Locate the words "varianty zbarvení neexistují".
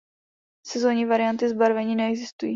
1.05-2.49